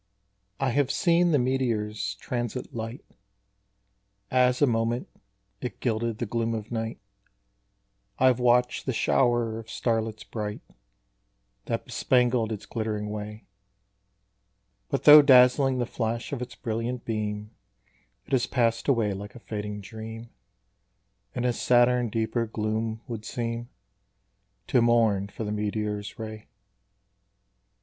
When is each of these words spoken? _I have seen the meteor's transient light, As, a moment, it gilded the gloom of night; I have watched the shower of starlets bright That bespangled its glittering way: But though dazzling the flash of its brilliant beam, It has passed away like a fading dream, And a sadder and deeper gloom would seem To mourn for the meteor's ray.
_I 0.65 0.71
have 0.71 0.89
seen 0.89 1.29
the 1.29 1.37
meteor's 1.37 2.15
transient 2.15 2.73
light, 2.73 3.05
As, 4.31 4.59
a 4.59 4.65
moment, 4.65 5.07
it 5.61 5.79
gilded 5.79 6.17
the 6.17 6.25
gloom 6.25 6.55
of 6.55 6.71
night; 6.71 6.97
I 8.17 8.25
have 8.25 8.39
watched 8.39 8.87
the 8.87 8.93
shower 8.93 9.59
of 9.59 9.69
starlets 9.69 10.23
bright 10.23 10.61
That 11.65 11.85
bespangled 11.85 12.51
its 12.51 12.65
glittering 12.65 13.11
way: 13.11 13.45
But 14.89 15.03
though 15.03 15.21
dazzling 15.21 15.77
the 15.77 15.85
flash 15.85 16.33
of 16.33 16.41
its 16.41 16.55
brilliant 16.55 17.05
beam, 17.05 17.51
It 18.25 18.31
has 18.31 18.47
passed 18.47 18.87
away 18.87 19.13
like 19.13 19.35
a 19.35 19.39
fading 19.39 19.81
dream, 19.81 20.31
And 21.35 21.45
a 21.45 21.53
sadder 21.53 21.99
and 21.99 22.11
deeper 22.11 22.47
gloom 22.47 23.01
would 23.07 23.23
seem 23.23 23.69
To 24.65 24.81
mourn 24.81 25.27
for 25.27 25.43
the 25.43 25.51
meteor's 25.51 26.17
ray. 26.17 26.47